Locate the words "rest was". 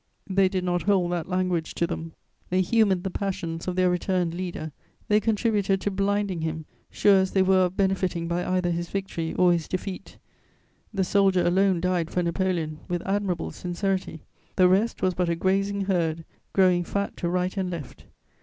14.67-15.13